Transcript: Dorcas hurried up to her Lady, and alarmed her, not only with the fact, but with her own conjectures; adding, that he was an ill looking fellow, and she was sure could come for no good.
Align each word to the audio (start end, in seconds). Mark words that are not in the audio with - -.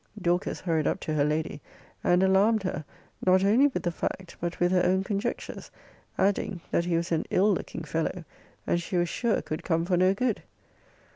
Dorcas 0.19 0.61
hurried 0.61 0.87
up 0.87 0.99
to 1.01 1.13
her 1.13 1.23
Lady, 1.23 1.61
and 2.03 2.23
alarmed 2.23 2.63
her, 2.63 2.83
not 3.23 3.43
only 3.43 3.67
with 3.67 3.83
the 3.83 3.91
fact, 3.91 4.35
but 4.41 4.59
with 4.59 4.71
her 4.71 4.83
own 4.83 5.03
conjectures; 5.03 5.69
adding, 6.17 6.59
that 6.71 6.85
he 6.85 6.97
was 6.97 7.11
an 7.11 7.23
ill 7.29 7.53
looking 7.53 7.83
fellow, 7.83 8.25
and 8.65 8.81
she 8.81 8.97
was 8.97 9.09
sure 9.09 9.43
could 9.43 9.63
come 9.63 9.85
for 9.85 9.97
no 9.97 10.15
good. 10.15 10.41